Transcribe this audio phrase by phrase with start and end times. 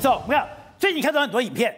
[0.00, 0.48] 走，我们看
[0.78, 1.74] 最近看到很多影片，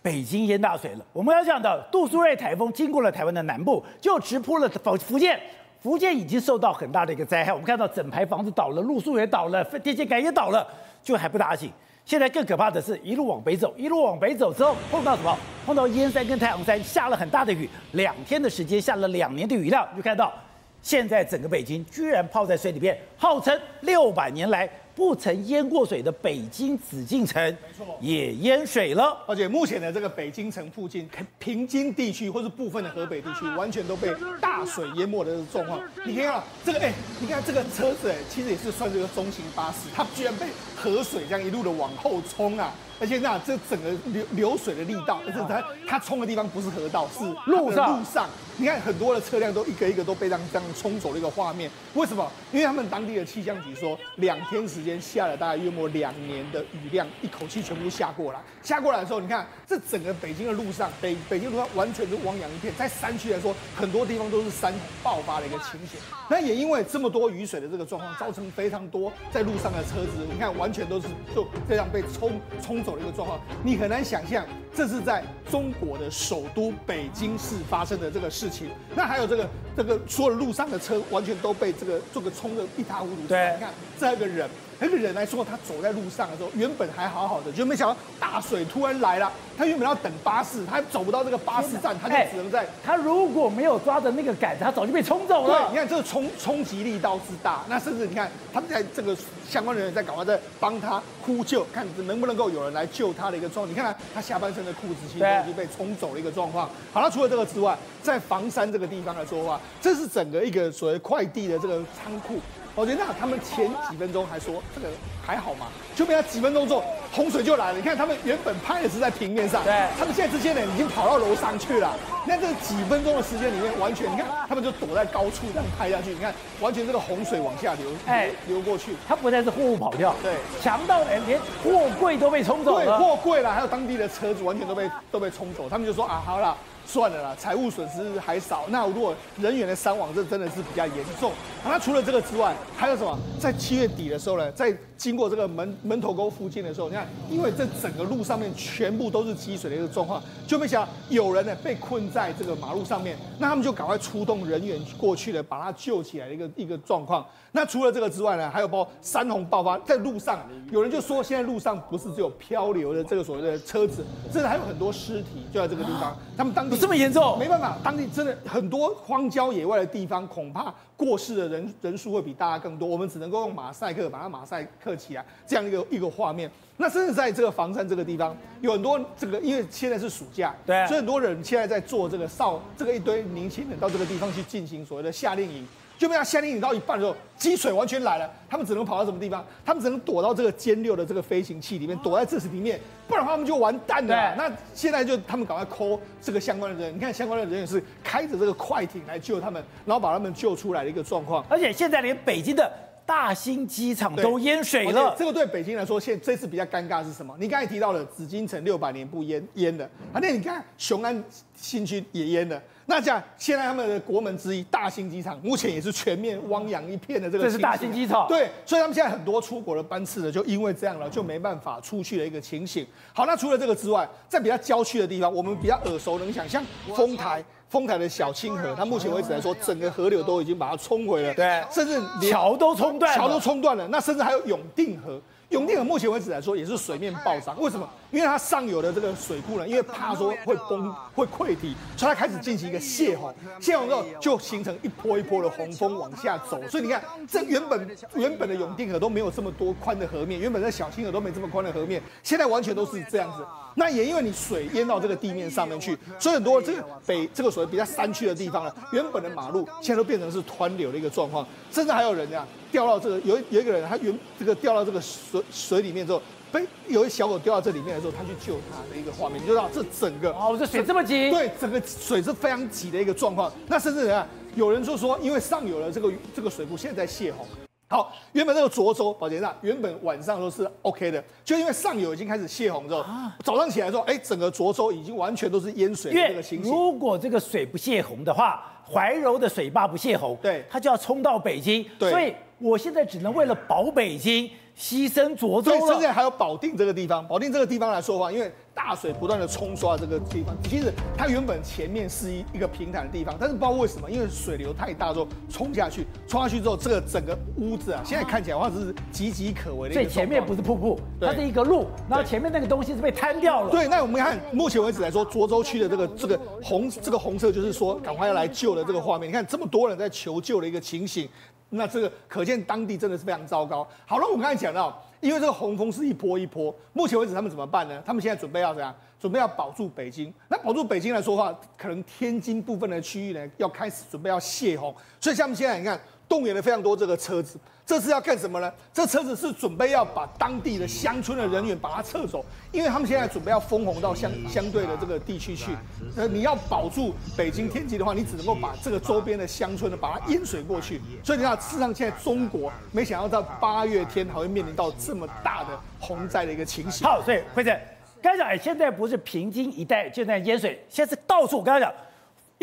[0.00, 1.04] 北京淹大水了。
[1.12, 5.40] 我们要讲的杜苏芮台风经过了台湾的南部，就直扑了福福建，
[5.82, 7.52] 福建已经受到很大的一个灾害。
[7.52, 10.64] 我们看到整排房子倒了，路树也倒了，电线杆也倒了，
[11.02, 11.72] 就还不打紧。
[12.04, 15.36] 现在更可怕的是，一路往北走，一路往北走之后碰到什么？
[15.66, 20.32] 碰到燕山跟太阳山下了很大的雨，两天的时间下了两年的雨量，就看到
[20.80, 24.70] 现在整个北京居然泡在水里面，号称六百年来。
[24.94, 29.16] 不曾淹过水的北京紫禁城，没错，也淹水了。
[29.26, 31.08] 而且目前的这个北京城附近
[31.38, 35.80] 平津地区或是部分的河北地区， 完全都被大水淹没的状况。
[36.06, 42.72] 你看啊，这个哎，你看这个车子哎，其实也是算这个中型巴士，它居然被河水这样一路的往后冲啊！
[43.00, 48.28] 而且那这整个流流水的力道，而且它它冲的地方不是河道，是路上路上。
[48.56, 51.68] 你看很多的车辆都一个一个都被这样这样冲走的一个画面。
[51.94, 52.30] 为什么？
[52.52, 58.38] 因为他们当地的气象局说，两天时间下了大概约莫两年的雨量，一口气全部下过来。
[58.62, 62.72] 下过来的时候，你看这整个北京的路上，北北京路上完全是汪洋一片。
[62.76, 65.98] 在山区来说，很多地方都是山爆发的一个情形。
[66.28, 73.40] 那也因为这么多雨水的这个状况，造成非常多在路上的车子，你看完全都是就这样被冲冲走的一个状况。
[73.62, 78.68] 你很难想象，这是在中国的首都北京市发生的这个事情。
[78.94, 83.26] 那还有这个这个所有路上的车，完全都被这个这个冲的一塌糊涂。
[83.28, 84.48] 对，你看这个人。
[84.78, 89.32] 那个人来说，他走在路上的时候，原本还好好的，就没想到大水突然来了。
[89.56, 92.66] 他原本要等巴士，他走不到这个巴士站，他就只能在。
[92.84, 95.58] 他如果没有抓着那个杆子，他早就被冲走了。
[95.58, 99.16] 对，你看这个冲冲击力道之大，那甚至你看他们在这个
[99.48, 103.70] 相关人员在赶快在帮他呼救，看能不能够有人来救他的一个状况。
[103.70, 106.68] 你看他，他下半身的裤子其实都已经被冲走了一个状况。
[106.92, 112.40] 好了，除了这个之外，在房山这个地方来说的话，这是整个一个所谓快递的这个仓库。
[112.74, 114.88] 我觉得那他们前几分钟还说这个
[115.24, 117.78] 还好嘛，就没他几分钟之后洪水就来了。
[117.78, 121.94] 你看他们原本拍的是在平面上，对，他们现在这些人已经跑到楼上去了。
[122.24, 126.10] 你看这几分钟的时间里面，完全你看他们就躲在高处这样拍下去。
[126.10, 128.96] 你看完全这个洪水往下流，哎，流过去。
[129.06, 135.68] 他不再是货物跑掉，对，强盗连连货柜都被冲走了，对，货柜啦，还有当地的车子完全都被都被冲走。
[135.68, 136.56] 他们就说啊，好了。
[136.86, 138.64] 算了啦，财务损失还少。
[138.68, 141.32] 那如果人员的伤亡，这真的是比较严重。
[141.64, 143.18] 那除了这个之外，还有什么？
[143.40, 157.24] 在七月底的时候呢，在经过这个门门头沟附近的时候，你看，因为这整个路上面全部都是积水的一个状况，就没想到有人呢被困在这个马路上面，那他们就赶快出动人员过去了，把他救起来的一个一个状况。
[157.52, 160.40] 那除了这个之外呢，还有包括山洪爆发，在路上
[160.70, 166.16] 有人就说，现在路上不是只有漂流的这个所谓的车子，甚至还有很多尸体就在这个地方。
[166.36, 172.88] 他们当地这么严重，没办法，当地真的很多荒郊野外的地方，恐怕过世的人人数会比大家更多。
[172.88, 176.50] 我们只能够用马赛克把它马赛克起来，这样一个一个画面。
[176.76, 185.66] 那甚至在这个房山这个地方，有很多这个，因为现在是暑假，对，所以很多人现在在做这个少这个一堆年轻人到这个地方去进行所谓的夏令营。
[185.96, 189.44] 就被他下令引到一半的时候，积水完全来了，他们只能跑到什么地方？
[189.64, 194.34] 他们只能躲到这个歼六的这个飞行器里面，躲在这里面，不然的话他们就完蛋了。
[194.36, 201.44] 那现在就他们赶快 call 这个相关的人，你看相关的人员是开着这个快艇来救他们，然后把他们救出来的一个状况。
[201.48, 202.70] 而且现在连北京的
[203.06, 207.36] 大兴机场都淹水了，这个对北京来说，现这次比较尴尬是什么？
[207.38, 211.22] 你刚才提到了紫禁城六百年不淹淹的，啊，那你看雄安
[211.54, 212.60] 新区也淹了。
[212.86, 217.44] 那这样，现在他们的国门之一大兴机场，目前也是全面汪洋一片的这个。
[217.44, 218.28] 这是大兴机场。
[218.28, 222.86] 对，所以他们现在很多出国的班次呢，就因为这样了，就没办法出去的一个情形。
[223.12, 226.62] 好，那除了这个之外，在比较郊区的地方，我们比较耳熟能详，像
[226.94, 235.20] 丰台，丰台的小清河，它目前为止来说，整个河流都已经把它冲毁了，对，甚至桥都冲断，桥都冲断了，那甚至还有永定河。
[235.54, 237.88] 永定河目前为止来说也是水面暴涨，为什么？
[238.10, 246.60] 因为它上游的这个水库呢，因为怕说会崩会溃堤，所以它开始进行一个泄洪，泄洪之后就形成一波一波的洪峰往下走。
[246.68, 253.44] 所以你看，这原本原本的永定河都没有这么多宽的河面，原本在小清河都没这么宽的河面，现在完全都是这样子。
[253.76, 266.20] 那也因为你水淹到这个地面上面去，所以很多这个北这个所谓比较山区的地方呢，原本的马路现在都变成是湍流的一个状况，甚至还有人这样掉到这个有有一个人他原这个掉到这个水水里面之后，
[266.52, 273.52] 被有一小狗掉到这里面的时候，他去救他的一个画面，你就知道这整个哦，这水这么急，对，整个水是非常急的一个状况。
[273.66, 277.46] 那甚至啊，有人就说，因为上游的这个这个水库现在在泄洪。
[277.86, 286.72] 好，原本那个涿州保洁那原本晚上都是 OK 的，就因为上游已经开始泄洪之后，啊、早上起来之后，哎，整个涿州已经完全都是淹水的这个情形。
[286.72, 291.86] 如果这个水不泄洪的话，怀柔的水坝不泄洪，对，它就要冲到北京。
[291.98, 295.78] 对，所以我现在只能为了保北京牺牲涿州了。
[295.78, 309.94] 所以现在还有保定这个地方，保定这个地方来说的话，因为大水不断的冲刷这个地方，其实它原本前面是一一个平坦的地方，但是不知道为什么，因为水流太大之后冲下去，冲下去之后，这个整个屋子啊，现在看起来的话是岌岌可危的。
[309.94, 313.70] 所以前面不是瀑布，它是一个路，然后前面那个东西是被瘫掉了。
[313.70, 321.28] 对，那我们看目前为止来说，涿州区的这个这个红这个红色就是说赶快要来救的这个画面，你看这么多人在求救的一个情形。
[321.76, 323.86] 那这个可见当地真的是非常糟糕。
[324.06, 328.02] 好了，我们刚才讲到，因为这个洪峰是一波一波，目前为止他们怎么办呢？
[328.04, 328.94] 他们现在准备要怎样？
[329.20, 330.32] 准备要保住北京。
[330.48, 334.94] 那保住北京来说的话，可能天津部分的区域呢，要开始准备要泄洪。
[335.20, 336.00] 所以像我们现在你看。
[336.34, 338.68] 动员了非常多这个车子，这是要干什么呢？
[338.92, 345.70] 这车子是准备要把当地的乡村的人员把它撤走，因为他们现在准备要封洪到相相对的这个地区去。
[346.16, 351.00] 呃，你要保住北京、天气的话，你只能够把这个周边的乡村呢把它淹水过去。
[351.22, 357.06] 所以你看，事实上现在中国没想到到八月天还会面临到这么大的洪灾的一个情形。
[357.06, 357.78] 好，所以辉正，
[358.20, 361.58] 刚才讲，哎，现在不是平津一带就在淹水，现在是到处。
[361.58, 361.94] 我刚才讲。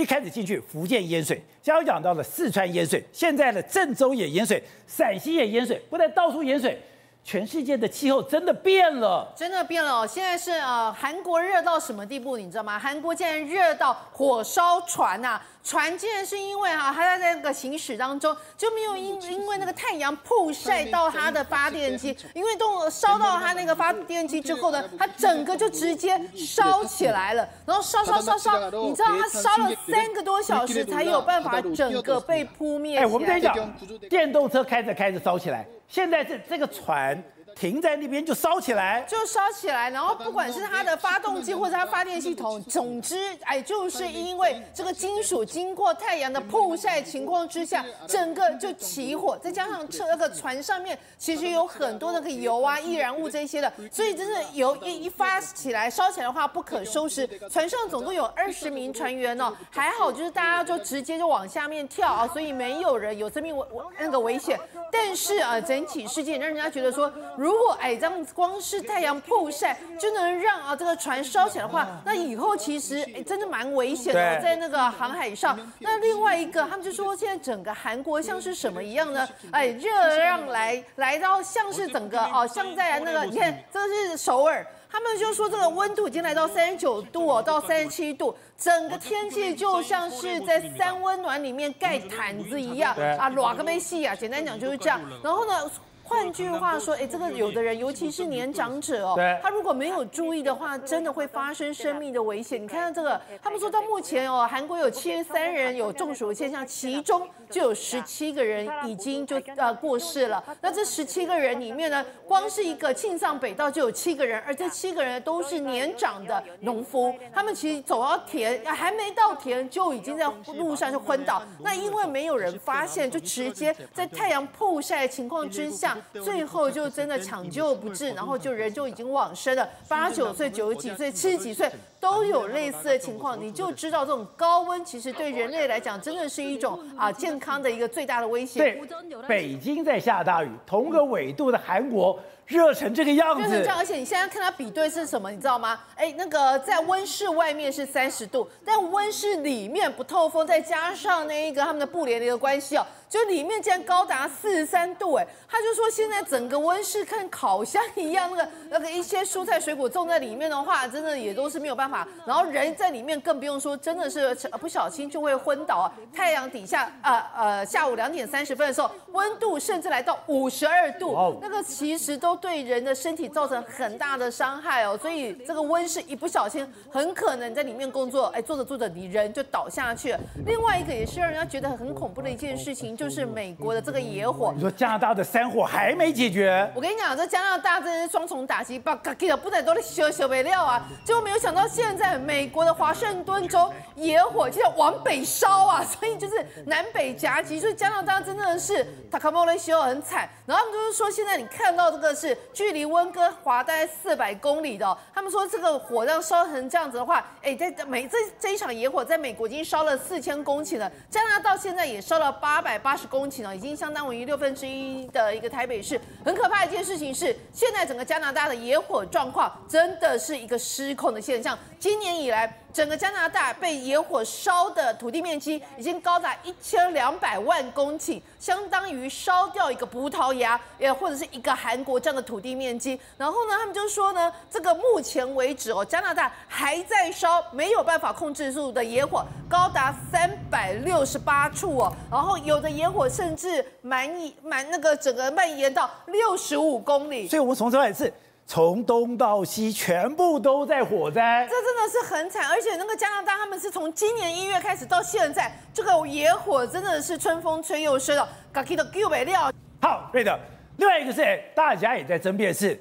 [0.02, 6.82] 一开始进去，福建淹水，刚刚讲到了四川淹水，现在的郑州也淹水，陕西也淹水，不但到处淹水。
[7.24, 10.08] 全世界的气候真的变了，真的变了！
[10.08, 12.80] 现在是呃，韩国热到什么地步，你知道吗？
[12.80, 15.48] 韩国竟然热到火烧船呐、啊！
[15.64, 32.98] 船竟然是因为哈、啊，它在那个行驶当中就没有因因为那个太阳曝晒到它的发电机，因为都烧到它那个发电机之后呢，它整个就直接烧起来了，然后烧烧烧烧，你知道它烧了三个多小时才有办法整个被扑灭。
[32.98, 33.74] 哎，我们跟你讲，
[34.10, 35.66] 电动车开着开着烧起来。
[35.88, 37.22] 现在这这个船
[37.62, 57.30] 停在那边就烧起来，就烧起来，然后不管是它的发动机或者它发电系统，总之，哎，就是因为这个金属经过太阳的曝晒情况之下，整个就起火，再加上车那个船上面其实有很多那个油啊、易燃物这些的，所以真的油一一发起来烧起来的话不可收拾。
[57.48, 63.68] 船上总共有二十名船员哦，还好就是大家就直接就往下面跳啊，所以没有人有生命危
[64.00, 64.60] 那个危险。
[64.92, 75.58] 但是啊，整体事件让人家觉得说，如果哎这样光是太阳曝晒就能让啊这个船烧起来的话，那以后其实哎真的蛮危险的，在那个航海上。
[75.80, 79.28] 那另外一个，他们就说现在整个韩国像是什么一样呢？
[79.52, 84.66] 哎，热浪来来到像是整个哦，像在那个你看这是首尔。
[84.94, 95.00] 他们就说这个温度已经来到三十九度哦，到三十七度，整个天气就像是在三温暖里面盖毯子一样啊，暖个没戏啊，简单讲就是这样。
[95.24, 95.72] 然后呢？
[96.12, 102.62] 换句话说，哎，这个有的人，尤其是年长者哦，他如果没有注意的话，真的会发生生命的危险。
[102.62, 110.44] 你看到这个，他们说到目前哦，韩国有七十三人有中暑的现象，其中就有十七个人已经就呃过世了。
[110.60, 121.42] 那这十七个人里面呢，光是一个庆尚北道就有七个人，而这七个人都是年长的农夫，他们其实走到田还没到田就已经在路上就昏倒。
[121.62, 125.98] 那因为没有人发现，就直接在太阳曝晒的情况之下。
[126.14, 131.72] 最后就真的抢救不治，然后就人就已经往生了，八九岁、九十几岁、七十几岁
[132.02, 138.60] 都有类似的情况，你就知道这种高温其实对人类来讲真的是一种啊健康的一个最大的威胁。
[138.60, 138.82] 对，
[139.28, 143.78] 北京在下大雨，同个纬度的韩国热成这个样子，就是这样。
[143.78, 145.80] 而且你现在看它比对是什么，你知道吗？
[145.96, 152.86] 哎，那个在温室外面是三十度，但温室里面不透风，再加上那一个他们的布帘的一个关系哦。
[153.08, 161.91] 就里面竟然高达四十三度，哎，他就说现在整个温室跟烤箱一样，那个那个一些蔬菜水果种在里面的话，真的也都是没有办法。
[162.26, 165.92] 然后人在里面更不用说，真的是不小心就会昏倒啊。
[166.16, 174.98] 太阳底下，呃呃，下午两点三十分的时候，温度甚至来到五十二度，那个其实都对人的身体造成很大的伤害哦。
[175.02, 180.20] 所以这个温室一不小心，很可能在里面工作，哎，做着做着你人就倒下去了。
[180.46, 182.92] 另外一个也是让人家觉得很恐怖的一件事情。
[183.02, 186.70] 就是美国的这个野火，你说加拿大的山火还没解决？
[186.76, 190.86] 我跟你讲，这加拿大真是双重打击，把给的不得都得修修没料啊！
[191.06, 200.30] 结果没有想到，现现在美国的华盛顿州野火就要往北烧啊， 所以就是南北夹击，所以加拿大真的是塔卡莫雷修很惨。
[200.46, 216.00] 然后他们就是说，现在你看到这个是距离温哥华大概四百公里的、他们说这个火这样烧成这样子的话，哎，在美这这一场野火在美国已经烧了四千公顷了，加拿大到现在也烧了八百八十公顷了，已经相当于六分之一的一个台北市。
[216.24, 221.58] 很可怕一件事情是，现在整个加拿大的野火状况真的是一个失控的现象。
[221.82, 233.02] 今年以来，整个加拿大被野火烧的土地面积已经高达一千两百万公顷，相当于烧掉一个葡萄牙，也或者是一个韩国这样的土地面积。
[233.18, 241.92] 然后呢，他们就说呢，这个目前为止哦，加拿大还在烧，没有办法控制住的野火高达三百六十八处哦。
[242.12, 247.28] 然后有的野火甚至蔓延满那个整个蔓延到六十五公里。
[247.28, 248.14] 所以我们从这来是。
[248.52, 252.50] 从东到西，全部都在火灾，这真的是很惨。
[252.50, 259.54] 而且那个加拿大，他们是从今年一月开始到现在，这个野火真的是春风吹又生了，搞起都救不了。
[259.82, 260.38] 好，对的。
[260.76, 262.78] 另外一个是，大家也在争辩是，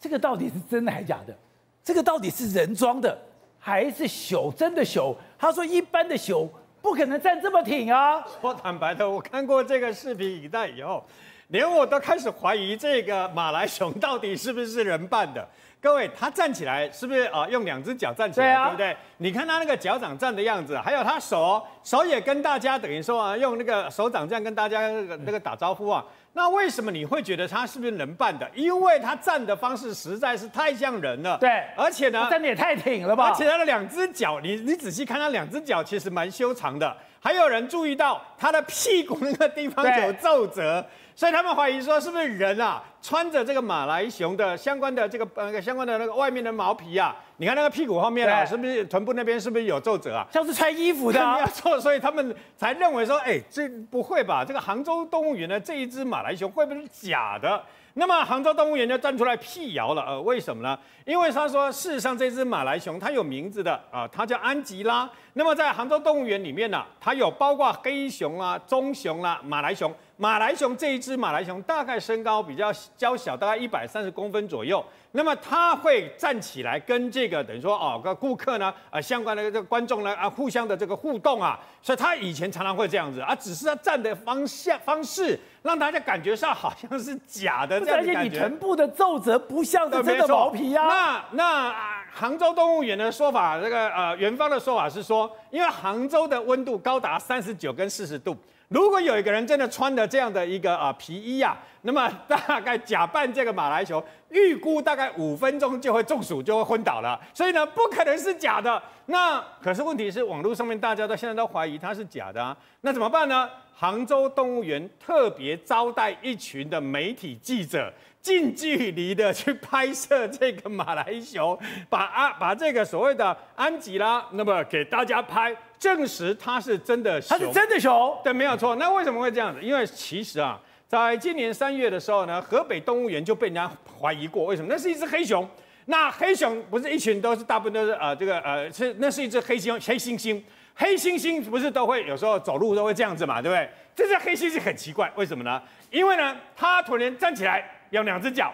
[0.00, 1.36] 这个到底是真的还是假的？
[1.84, 3.18] 这个到底是人装的
[3.58, 5.14] 还是熊真的熊？
[5.38, 6.48] 他说，一般的熊
[6.80, 8.26] 不可能站这么挺啊。
[8.40, 11.04] 我坦白的，我看过这个视频影带以后。
[11.48, 15.46] 连我都开始怀疑这个马来熊到底是不是人扮的？
[15.78, 17.46] 各位，他站起来是不是啊？
[17.48, 18.96] 用两只脚站起来，对，啊、对不对？
[19.18, 26.04] 你看他那个脚掌站的样子，还有他手手也跟大家等于说啊，用那个手掌这样跟大家那个那个打招呼啊。
[26.32, 28.50] 那为什么你会觉得他是不是人扮的？
[28.52, 31.38] 因为他站的方式实在是太像人了。
[31.38, 33.28] 对，而且呢，站的也太挺了吧？
[33.28, 36.96] 而且他的两只脚，你你仔细看他两只脚，其实蛮修长的。
[37.20, 40.84] 还有人注意到他的屁股那个地方有皱褶。
[41.16, 47.16] 所以他们怀疑说，是不是人啊，穿着这个马来熊的相关的这个呃相关的那个外面的毛皮啊？
[47.38, 50.26] 你看那个屁股后面啊，是不是臀部那边是不是有皱褶啊？
[50.30, 51.18] 像是穿衣服的。
[51.32, 54.44] 没有错，所以他们才认为说，哎，这不会吧？
[54.44, 57.62] 这个杭州动物园的这一只马来熊会不会是假的？
[57.98, 60.78] 那么杭州动物园就站出来辟谣了，呃，为什么呢？
[61.06, 65.08] 因为他说，事实上这只马来熊它有名字的啊，它叫安吉拉。
[65.32, 69.90] 那么在杭州动物园里面呢，它有包括黑熊啊、棕熊啊、马来熊。
[70.18, 74.84] 马来熊这一只马来熊大概身高比较娇小，大概一百三十公分左右。
[75.12, 81.58] 那么他会站起来跟这个等于说哦，个顾客呢，呃，相关的这个观众呢啊，互相的这个互动啊。
[81.80, 88.18] 所以他以前常常会这样子啊，只是他站的方向方式让大家感觉上好像是假的这样的感觉。
[88.18, 90.86] 而且你臀部的皱褶不像是真的毛皮啊。
[90.86, 91.74] 那那
[92.12, 98.36] 杭州动物园的说法，这个呃园方的说法是说，因为杭州的温度高达三十九跟四十度。
[98.68, 107.20] 如果有一个人真的穿的这样的一个啊皮衣啊，那么大概假扮这个马来熊，预估大概五分钟就会中暑，就会昏倒了。
[107.32, 108.82] 所以呢，不可能是假的。
[109.06, 112.56] 那可是问题是，网络上面大家都现在都怀疑它是假的啊。
[112.80, 113.48] 那怎么办呢？
[113.72, 121.56] 杭州动物园特别招待一群的媒体记者，近距离的去拍摄这个马来熊，
[121.88, 125.54] 把啊把这个所谓的安吉拉，那么给大家拍。
[125.78, 128.76] 证实它是真的熊，它是真的熊，对，没有错。
[128.76, 129.60] 那为什么会这样子？
[129.62, 134.68] 因为其实啊，在今年三月的时候呢，河北动物园就被人家怀疑过，为什么？
[134.70, 135.48] 那是一只黑熊。
[135.86, 140.42] 那黑熊不是一群都是大部分都是呃这个呃是那是一只黑猩黑猩猩，
[140.74, 143.68] 黑猩猩不是都会有时候走路都会这样子嘛，对不对？
[143.94, 145.62] 这只黑猩猩很奇怪，为什么呢？
[145.90, 148.52] 因为呢，它突然站起来有两只脚，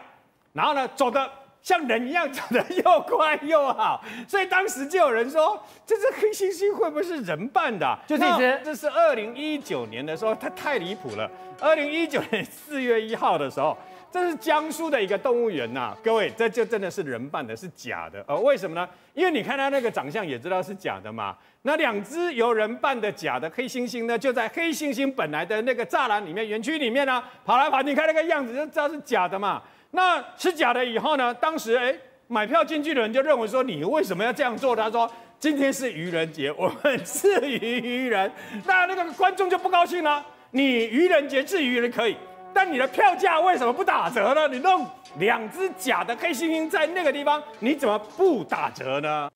[0.53, 1.31] 然后呢走的。
[1.63, 7.97] 像人一样长得又快又好，所以当时就有人说，这只黑猩猩会不会是人扮的？
[8.07, 11.31] 就这只，这是二零一九年的时候，它太离谱了。
[11.61, 13.79] 二零一九年四月一号的时候，
[14.11, 18.25] 这是江苏的一个动物园呐、啊，各位，这就真的是人扮的，是假的。
[18.27, 18.89] 呃，为什么呢？
[19.15, 21.37] 因为你看它那个长相也知道是假的嘛。
[21.63, 29.63] 那两只由人扮的假的黑猩猩呢，就在黑猩猩本来的那个栅栏里面、园区里面呢、啊，跑来跑，你看那个样子就知道是假的嘛。
[29.95, 31.35] 那吃假的以后呢？
[31.35, 31.95] 当时哎，
[32.27, 34.75] 买票进去的人就认为说，你为什么要这样做？
[34.75, 38.33] 他说今天是愚人节，我们是愚人。
[38.65, 40.25] 那那个观众就不高兴了。
[40.51, 42.17] 你愚人节是愚人可以，
[42.55, 44.49] 但你的票价为什么不打折呢？
[44.49, 44.87] 你弄
[45.19, 49.29] 两只假的黑猩猩在那个地方，你怎么不打折呢？